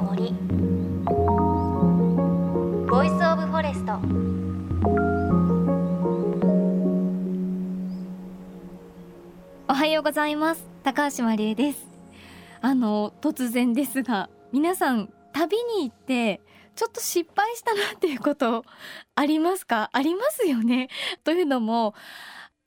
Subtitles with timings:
[0.00, 0.32] の森。
[2.88, 3.92] Voice of Forest
[9.68, 10.66] おはようございます。
[10.82, 11.86] 高橋真理恵です。
[12.62, 16.40] あの突然ですが皆さん旅に行って
[16.74, 18.64] ちょっと失敗したなっていうこと
[19.14, 19.90] ありますか？
[19.92, 20.88] ありますよね？
[21.24, 21.94] というのも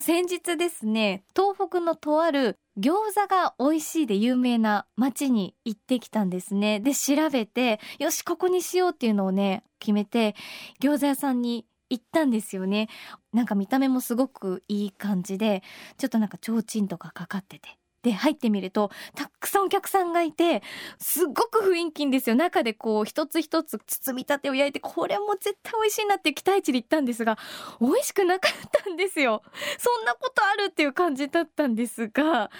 [0.05, 6.81] 先日ですね東北のとある餃子が美味しいで有名な町に行ってきたんですね。
[6.81, 10.35] で調べてよしここにしようっていうのをね決めて
[10.81, 12.89] 餃子屋さんに行ったんですよね。
[13.31, 15.63] なんか見た目もすごくいい感じで
[15.97, 17.69] ちょっとなんか提灯とかかかってて。
[18.03, 20.61] で入ってみるとたくさんお客さんがいて
[20.99, 22.35] すっごく雰囲気んですよ。
[22.35, 27.37] 中でこう一つ一つ包みたてを焼いてこれも絶対美味しいなっていう期待値で行ったんですが
[27.79, 29.41] 美味しくなかったんですよ。
[29.77, 32.51] そんなことあるっていう感じだったんですが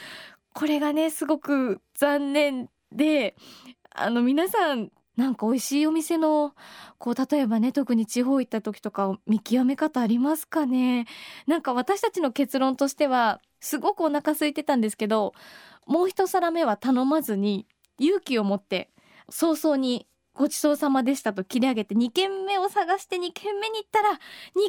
[0.54, 3.36] これがねすごく残念で
[3.92, 6.54] あの皆さんなんか美味しいお店の
[6.98, 11.06] こう例えばね特に地方行った時とか見極め方ありますかね。
[11.46, 15.34] なんか私たちの結論としてはすごくお腹空いてたんですけど
[15.86, 17.68] もう一皿目は頼まずに
[18.00, 18.90] 勇気を持って
[19.30, 24.16] 早々にごちそうさまでしたと切り上げて2軒目を探して2軒目に行ったら2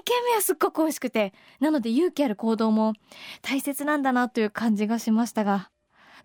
[0.04, 2.92] 軒目はすっごく美味しくてなので勇気ある行動も
[3.40, 5.70] 大切なんだなという感じがしましたが。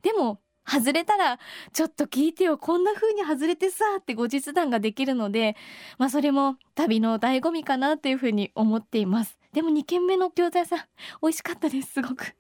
[0.02, 0.39] でも
[0.70, 1.39] 外れたら
[1.73, 5.56] ちょっと聞いてよこんな風に外れてさって後日談ができるので
[5.98, 9.38] まあそれも旅の醍醐味かなという風に思っています。
[9.53, 10.80] でも2軒目の餃子屋さん
[11.22, 12.36] 美味しかったですすごく。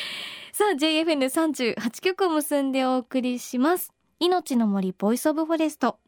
[0.52, 3.92] さあ JFN38 曲を結んでお送りします。
[4.20, 5.98] 命の森 Voice of Forest。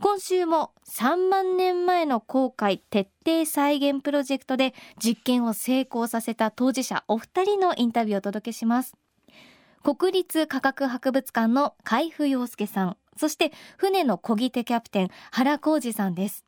[0.00, 8.94] 今週も3万年前の航海徹底再現プロジェクトで実験を成功させた当事者お二人のインタビューをお届けします。
[9.82, 16.44] 国立科学博物館の海部洋介さんそして船の漕ぎ手キャプテン原浩二さんです。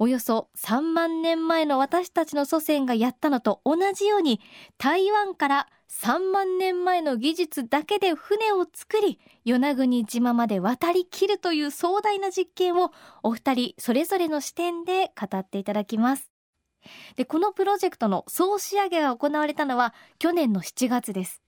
[0.00, 4.40] およそ3万年前の私たちの祖先がやったのと同じように
[4.78, 16.30] 台湾から3万年前の技術だけで船を作り与那国島まで渡りきるという壮大な実験をお二人それぞれの視点で語っていただきます。
[17.16, 21.42] でこのプロジェクトの総仕上げが行われたのは去年の7月です。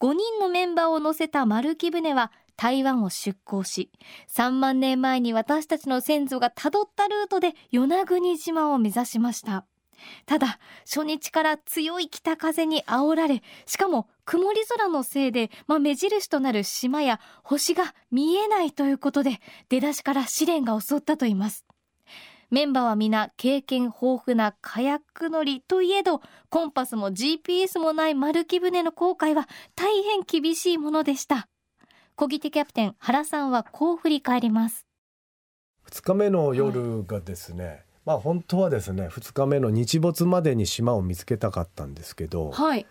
[0.00, 3.90] 5人のメンバーを乗せた丸木船は台湾を出港し
[4.34, 9.64] 3万年前に私たちの先祖がたどったルートで与那国島を目指しました。
[10.26, 21.64] ただ初日から強い北風に煽られしかも曇り空のせいで、まあ、目印となる島や星が見えないということで出だしから試練が襲ったといいます。
[22.50, 31.48] メンバーは皆経験豊富なカヤック乗りといえどコンパスも GPS もない丸木船の航海は大変厳しいものでした。
[32.16, 34.86] 小木手キャプテン原さんはこう振り返ります。
[35.90, 42.86] 2日目の夜がですね、はい、まあ本当はですね2日目の日没までに島を見つけたかったんですけど、はい。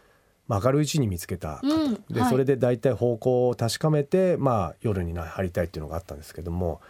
[0.46, 6.82] まあ、明るいうちに見つけたうん、で、はい、それで大体方向を確かめて、まあ、夜に入りたいっていうのがあったんですけども、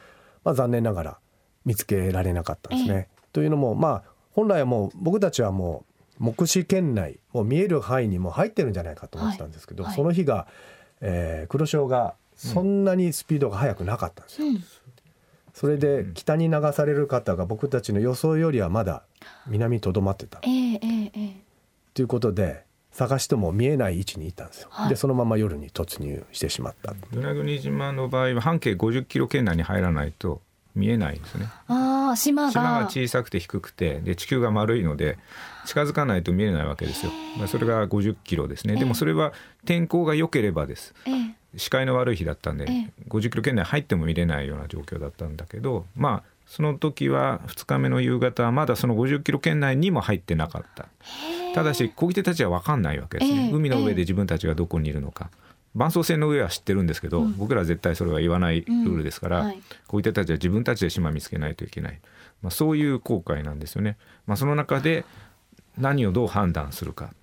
[0.43, 1.19] まあ、残念ながら
[1.65, 3.07] 見つけられなかったんですね。
[3.31, 5.85] というのもまあ本来はもう僕たちはも
[6.19, 10.47] う目視圏内もう見える範囲にも入ってるんじゃないかと思ってたんですけど、その日が、
[11.01, 14.47] えー、黒潮がそんなにスピードが速くなかったんですよ。
[14.47, 14.63] うん、
[15.53, 19.03] それで北に流される方が僕たちの予想よりはまだ
[19.47, 20.39] 南にとどまってた。
[20.43, 21.33] えー、えー、えー、
[21.93, 26.93] ということで探しても見えない位置にいたんですよ、はい、でそのまま夜に突入してしまった。
[27.11, 30.41] 与那国島の場合は半径50キロ圏内に入らないと
[30.75, 31.47] 見えないんですね。
[31.67, 32.51] あ島が。
[32.51, 35.17] 島が小さくて低くてで地球が丸いので
[35.65, 38.75] 近づかないと見えないわけですよ、まあ、それが50キロですね。
[38.75, 39.33] でもそれは
[39.65, 50.87] 天候が良ければです、えー視界の悪い日だったんで、ええ、50キロ圏内入っても見れないような状況だったんだけどまあその時は2日目の夕方はまだその50キロ圏内にも入ってなかった。
[51.55, 55.29] ただし漕ぎ手たちは分かんないわけですね、え、海の上で自分たちがどこにいるのか。
[55.75, 61.99] 伴走船の上は知ってるんですけど、うん、僕らは絶対それは言わないルールですから、うんはい、漕ぎ手たちは自分たちで島見つけないといけない、
[62.41, 63.97] まあ、そういう航海なんですよね。
[64.27, 65.03] まあ、その中で
[65.77, 67.13] 何をどう判断するか。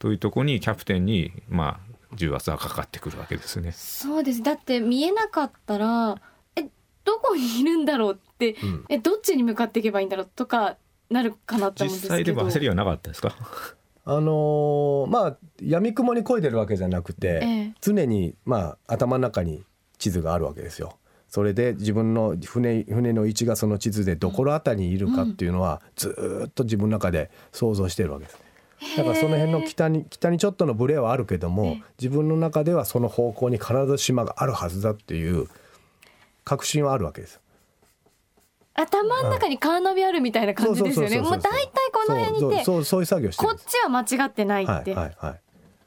[0.00, 3.70] というところにキャプテンにまあ重圧はかかってくるわけですね。
[3.70, 4.42] そうです。
[4.42, 6.20] だって見えなかったら
[6.56, 6.64] え
[7.04, 10.76] どこにいるんだろうって、うん、えどっちに向かっていけばいいんだろうとか
[11.08, 12.14] なるかなと思うんですけど。
[12.16, 13.36] 実際でも焦りはなかったですか？
[14.04, 19.62] あのー、まあ闇雲に漕いでるわけじゃなくて、ええ、常にまあ頭の中に
[19.98, 20.98] 地図があるわけですよ。
[21.28, 28.38] それで自分の船船の位置がその地図でどこら辺りにいるかっていうのはずっと自分の中で想像してるわけです。
[28.96, 35.46] だからその辺の北に北にちょっとのブレはあるけども自分の中ではその方向に必ず島があるはずだっていう
[36.44, 37.40] 確信はあるわけです。
[38.74, 41.20] 頭の中にカーナビあるみたいな感じですよね。
[41.20, 44.72] もう大体この辺にいて、そうそういう作業してこっちは間違ってないって。
[44.72, 45.40] はいはいはい。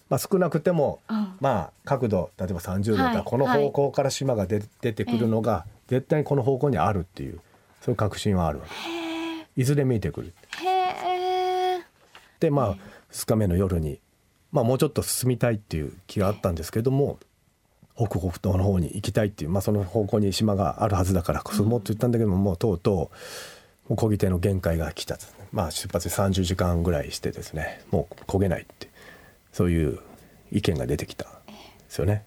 [0.09, 7.39] まあ少なくても、うん、まあ角度例えば30度だったらこの方向から島が出,、出てくるのが絶対にこの方向にあるっていう
[7.81, 9.61] そういう確信はあるわけ。
[9.61, 10.33] いずれ見えてくる。
[12.39, 12.77] でまあ
[13.11, 13.99] 2日目の夜に、
[14.51, 17.17] まあ、もうちょっと進みたいっていう気があったんですけども。
[17.95, 23.11] 北北東の方に行きたいっていう、まあ、その方向に島があるはずだから進もうと言ったんだけども、もうとうと
[23.89, 25.17] う漕ぎ手の限界が来た、
[25.51, 28.89] まあ、出発で30時間ぐらいしてですねもう漕げないって
[29.53, 29.99] そういう
[30.51, 31.53] 意見が出てきたんで
[31.87, 32.23] すよね。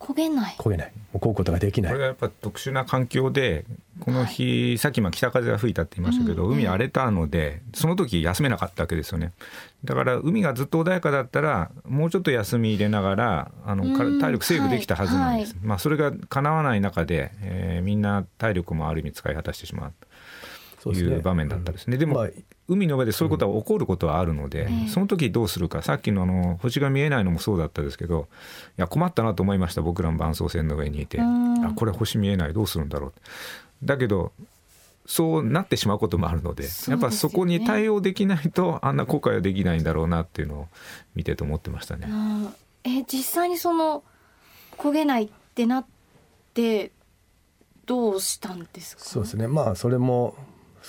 [0.00, 0.54] 焦げない。
[0.58, 0.92] 焦げない。
[1.12, 1.92] もうこうことができない。
[1.92, 3.66] これがやっぱ特殊な環境で
[4.00, 9.32] この日、はい、さっきま北風が吹いたって言いましたけど、うん、海荒れたのでその時休めなかったわけですよね。
[9.84, 19.92] だから海がずっと穏やかだったらもうちょっと休み入れながらあの、うん、体力セーブできたはずなんです、はい、まあ、それが叶わない中で、えー、みんな体力もある意味使い果たしてしまう。
[20.00, 20.06] と
[20.86, 21.96] いう場面だったですね。
[21.96, 22.28] でも、まあ
[22.68, 28.28] 海の上でそういうことは起こることはあるので、うん、その時どうするかさっきのあの星が見えないのもそうだったですけど
[28.78, 33.12] いや困ったなと思いました僕らも伴走線の上にいて、あこれ星見えないどうするんだろう。
[33.82, 34.30] だけど
[35.04, 40.68] そうなってしまうこともあるので、ね、やっぱそこに対応できないとあんな後悔はできないんだろうなっていうのを
[41.16, 42.06] 見てと思ってましたね。
[42.84, 44.04] え実際にその
[44.78, 45.86] 焦げないってなっ
[46.54, 46.92] て
[47.84, 49.02] どうしたんですか？
[49.02, 49.48] そうですね。
[49.48, 50.36] まあそれも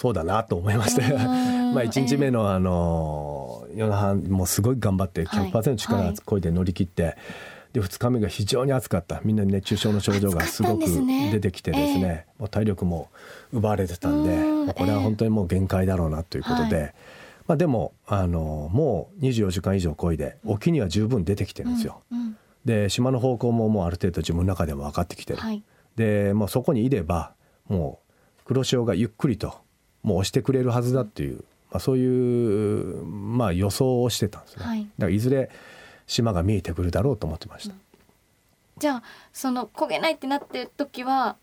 [0.02, 1.04] そうだなと思いまして。
[1.14, 7.18] まあ1日目のあの夜那覇もすごい頑張って100%力をこいで乗り切って、
[7.74, 9.22] で2日目が非常に暑かった。
[9.24, 10.86] みんな熱中症の症状がすごく
[11.32, 12.26] 出てきてですね。
[12.40, 13.10] もう体力も
[13.54, 16.96] 奪われてたんでこれは本当にもう限界だろうなということで、
[17.48, 22.02] まあ、でもあのもう24時間以上こいで沖には十分出てきてるんですよ。
[22.66, 25.40] で島の方向ももうある程度自分の中でも分かってきてる。
[25.96, 27.34] でもうそこにいれば
[27.68, 29.61] もう黒潮がゆっくりと
[30.04, 35.50] もう押してくれるはずだっていう、まあ、そういう、まあ、予想をしてたんですね、はい、だからいずれ
[36.08, 37.80] 島が見えてくるだろうと思ってました、うん、
[38.80, 41.36] じゃあその焦げないってなってる時は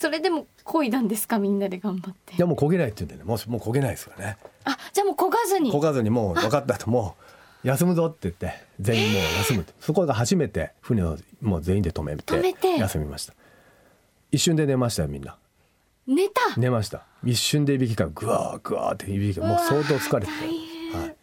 [0.00, 2.34] それでも漕いだんですかみんなで頑張って。
[2.34, 3.24] いやもう焦げないって言うんでね。
[3.24, 4.38] もうもう焦げないですからね。
[4.64, 5.70] あじゃあもう焦がずに。
[5.70, 6.88] 焦がずにもう分かったと。
[6.88, 7.16] も
[7.62, 12.78] う休むぞって言って全員もう休むって、そこが初めて船をもう全員で止めて。
[12.78, 13.34] 休みました。
[14.32, 15.36] 一瞬で寝ましたよみんな
[16.10, 16.40] 寝た。
[16.56, 17.04] 寝ました。
[17.24, 21.16] 一瞬でいびきがぐわーぐわーっていびきがもう相当疲れてて、はい、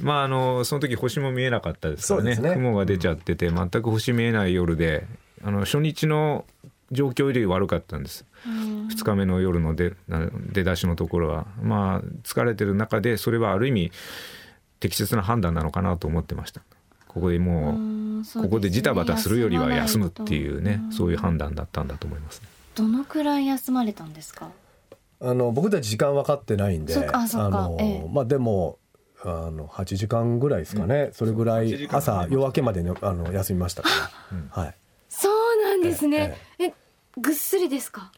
[0.00, 2.36] まああのその時星も見えなかったですからね。
[2.36, 2.54] ね。
[2.54, 5.06] 雲が出ちゃってて全く星見えない夜で
[5.44, 6.46] あの初日の
[6.90, 9.94] 状況より悪かったんです、2日目の夜の出
[10.52, 11.46] 出だしのところは。
[11.62, 13.92] まあ疲れてる中でそれはある意味
[14.80, 16.62] 適切な判断なのかなと思ってました。
[17.06, 22.48] ここでもうここでジタバタするよりは休むっていうねそういう判断だったんだと思いますね。
[22.78, 24.50] どのくらい休まれたんですか？
[25.20, 28.78] あの僕たち時間分かってないんであの、ええ、まあでも
[29.24, 33.88] あの8時間ぐらいですかね、うん、それぐらい朝夜明けまで、ね、あの休みましたか
[34.30, 34.74] ら、はい、
[35.08, 36.36] そうなんですね。
[36.60, 36.74] ええ
[37.20, 38.12] ぐっすりですか？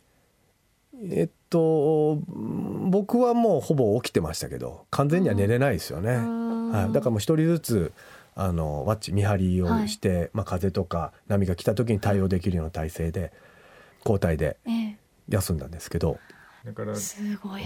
[1.11, 7.93] えっと僕はもうほぼ起きてましたけど完全には寝れないですよね、はい、だからもう一人ずつ
[8.35, 13.33] あのワッチ見張りをして、はい、まあ、風とか波が来た時に対応できるような体制で
[14.05, 14.57] 交代で
[15.29, 16.19] 休んだんですけど、
[16.65, 16.95] だから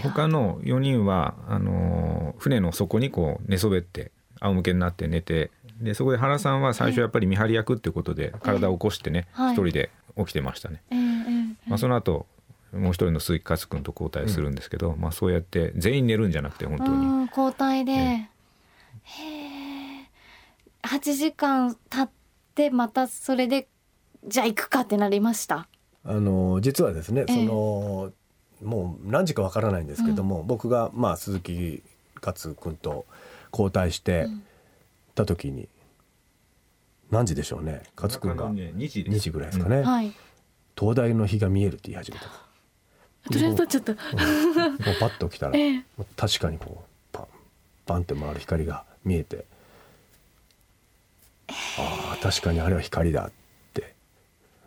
[0.03, 5.51] 他の4人はあの船の底にこう寝そべって仰向けになって寝て
[5.81, 10.81] でそこで原さんは最初やっぱり見張り役っていうことで体を起こしてね一人で起きてましたね。
[11.67, 12.27] まあ、その後
[12.73, 17.27] もう一人の鈴木勝君と交代するんですけど、うん、まあ、そうやって全員寝るんじゃなくて本当に。
[17.29, 18.29] 交代で、へ
[19.03, 20.09] え
[20.83, 22.09] 8時間経っ
[22.53, 23.67] てまたそれで
[24.27, 25.67] じゃあ行くかってなりました
[26.05, 28.13] あの実はですね、その
[28.63, 31.83] もう何時かわからないんですけども、うん、僕がまあ鈴木
[32.23, 33.05] 勝君と
[33.51, 34.27] 交代して
[35.15, 35.67] た時に、
[37.09, 38.49] 何時でしょうね勝君が。
[38.51, 39.83] 2時 ,2 時ぐらいですかね、うん。
[39.83, 40.13] はい、
[40.77, 42.25] 東大の日が見えるって言い始めた。
[43.31, 43.91] 鳥肌立っちゃった。
[43.93, 45.85] もうパッと来たら、 ええ、
[46.15, 47.27] 確かにこうパン
[47.85, 49.45] パンって回る光が見えて、
[51.47, 53.31] ああ確かにあれは光だ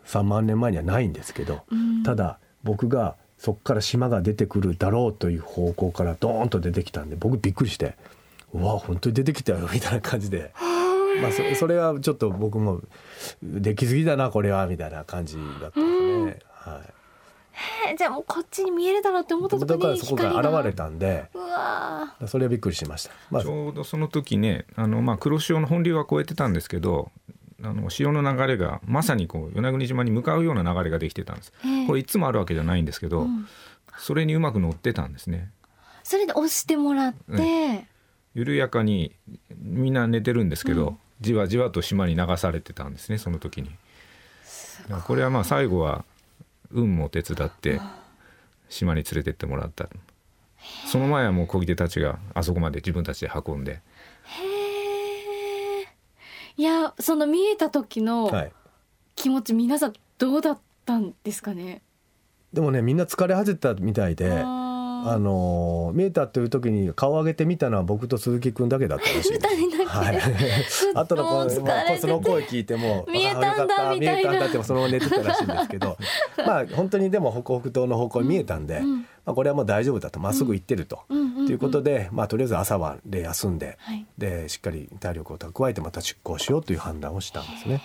[0.09, 7.95] 3万年前にはないんですけど、うん、ただ僕がそこから島が出てくるだろうという方向からドーンと出てきたんで僕びっくりして
[8.53, 10.51] うわ本当に出てきたよみたいな感じで。
[11.21, 12.81] まあそ、それはちょっと僕も
[13.41, 16.39] できすぎだなこれはみたいな感じだったんですね。
[16.51, 16.93] はい。
[17.91, 27.11] へじゃあもうこっちに見えるだろうって思った時にだからそこが現れたんでうわそれはびっくりしました、まあ、ちょうどその時ねあの、まあ、黒潮の本流は超えてたんですけど
[27.63, 31.53] あの潮の流れがまさにこう与那国島に向かうような流れができてたんです、
[31.87, 33.47] これいつもあるわけじゃないんですけど、うん、
[33.97, 35.51] それにうまく乗ってたんですね。
[36.03, 37.85] それで押してもらって、
[38.33, 39.15] 緩やかに
[39.57, 43.71] みんな寝てるんですけど、うん、じわじわと島に流されてたんですねその時に。
[45.05, 46.05] これはまあ最後は
[46.71, 47.81] 運も手伝って
[48.69, 49.89] 島に連れてってもらった。
[50.87, 53.81] その前はもう漕ぎ手たちがあそこまで自分たちで運んで
[56.59, 58.29] いやその見えた時の
[59.15, 61.81] 気持ち、はい、皆さんどうだったんですかね？
[62.51, 69.39] でもねみんな疲れ果てたみたいであの見えたという時に顔を上げてみたのは僕と鈴木くんだけだったらしい。
[69.87, 70.19] はい。
[70.95, 75.97] あとの声、まあ、その声聞いても見えたんだ見えたんだってそのまま寝てたらしいんですけど、
[76.45, 80.19] まあ本当にでも北北東の方向に見えたんで、うん、まあこれはもう大丈夫だと。
[80.19, 87.81] まっすぐ行ってると、うん、ということで、まあとりあえず朝晩で休んで、はい、でしっかり体力を蓄えてまた出航しようという判断をしたんですね。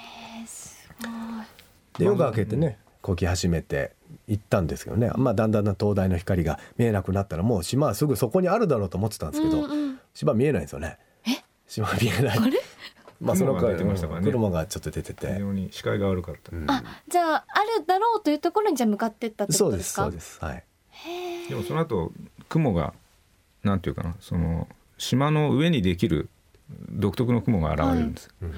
[1.98, 2.78] で夜が明けてね。
[3.00, 3.92] こき始めて
[4.28, 10.98] 行ったんですけどね、まあ、だんだん灯台の光が見えなくなったらもう島はすぐそこにあるだろうと思ってたんですけど、うんうん、島見えないんですよね。
[11.68, 12.38] 島見えない。
[13.20, 13.84] まあその回、ね、
[14.22, 15.34] 車がちょっと出てて。
[15.34, 20.04] 非常に視界が悪かった、うん、あじゃああるだろうというところにじゃ向かってったってことですか？
[20.04, 20.54] そうですそうです。
[20.54, 21.50] はい。
[21.50, 22.10] でもその後
[22.48, 22.94] 雲が
[23.64, 24.68] なんていうかなその
[24.98, 26.28] 島の上にできる
[26.90, 28.50] 独特の雲が現れるんです、はい。
[28.50, 28.56] うん。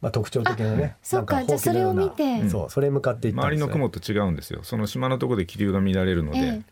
[0.00, 4.60] まあ、特徴的なねそうかじゃあそれを見て、そうそれ向かっていった周りの雲と違うんですよ。
[4.62, 6.62] その島のところで気流が乱れるので、ええ、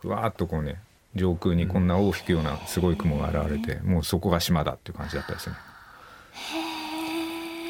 [0.00, 0.80] ふわっとこうね
[1.14, 5.56] 上空にこんな尾を引くようなすごい雲が現れて、もうそこが島だっていう感じだったですね。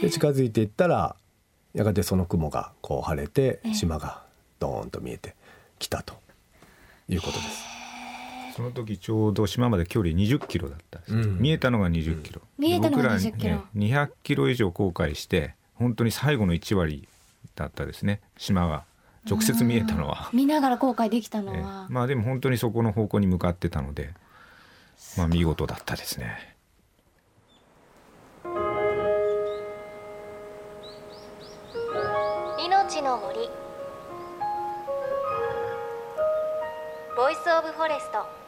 [0.00, 1.14] で近づいていったら
[1.75, 4.23] やがてその雲がこう晴れて島が
[4.59, 5.35] ドーンと見えて
[5.79, 6.14] きたと
[7.09, 7.72] いうことです。
[8.55, 17.09] その時ちょうど島まで距離20キロだったんです、うん、見えたのが20キロ、見えたのが20キロ、ね、200キロ以上航海して本当に最後の1割
[17.57, 18.21] だったですね。
[18.37, 18.85] 島が
[19.29, 20.31] 直接見えたのは。
[20.33, 24.11] 見ながら後悔できたのは、まあでも本当にそこの方向に向かってたので
[25.17, 26.57] まあ見事だったですね。
[32.59, 33.49] 命の森。
[37.15, 38.42] Voice of Forest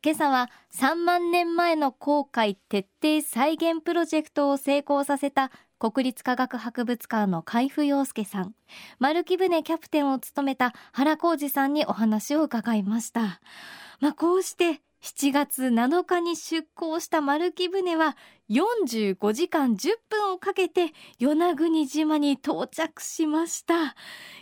[0.00, 5.50] 今朝は3万年前の航海徹底再現プロジェクトを成功させた
[5.80, 8.54] 国立科学博物館の海部陽介さん。
[9.00, 13.40] 丸木舟キャプテンを務めた原浩二さんにお話を伺いました。
[14.00, 18.16] まあこうして7月7日に出港した丸木舟は
[18.50, 23.94] 45時間10分をかけて与那国島に到着しました。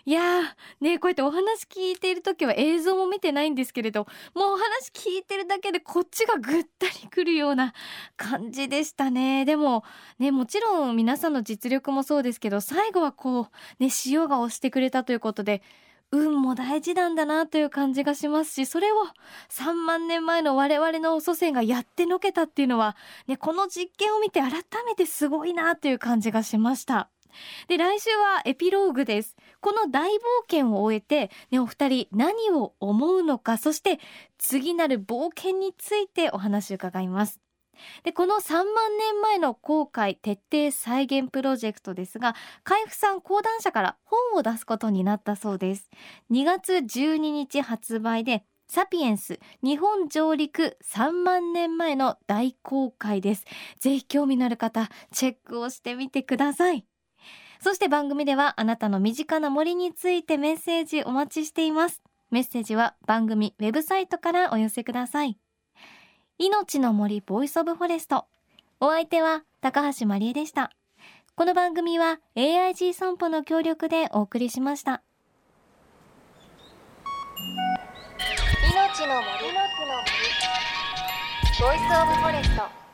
[0.04, 0.42] いやー
[0.80, 7.74] ねこうやってお話聞いている時は映像も見てないんですけれどもうお話聞いてるだけでこっちがぐったりくるような
[8.16, 9.44] 感じでしたね。
[9.44, 9.84] でも
[10.18, 13.46] ねもちろん皆さんの実力もそうですけど最後はこう
[13.82, 15.62] ね潮が押してくれたということで
[16.12, 18.96] 運も大事なんだなという感じがしますしそれを
[19.50, 22.96] 3万年前の我々の祖先がやってのけたっていうのは、
[23.26, 24.52] ね、この実験を見て改
[24.86, 27.08] めてすごいなという感じがしました。
[27.68, 30.20] で来週はエピローグですこの大冒
[30.50, 33.98] 険を終えて、ね、お二人何を思うのかそして
[34.38, 37.40] 次なる冒険についてお話を伺います
[38.04, 38.64] でこの3万
[38.98, 45.90] 年前の航海徹底再現プロジェクトですが海部さん講談社から本を出すことになったそうです。
[46.30, 53.44] 2月12日発売でサピエンス日本上陸3万年前の大航海です。
[53.78, 56.84] ぜひ興味のある方チェックをしてみてください。
[57.60, 62.02] そして番組ではあなたの身近な森についてメッセージお待ちしています。
[62.30, 65.38] メッセージは番組ウェブサイトからお寄せください。
[66.38, 68.26] いのちの森 Voice of Forest。
[68.78, 70.70] お相手は高橋まりえでした。
[71.34, 75.02] この番組は AIG 損保の協力でお送りしました。
[78.70, 79.54] 命の森。
[79.54, 80.10] の森。
[81.58, 82.85] ボイスオブフォレスト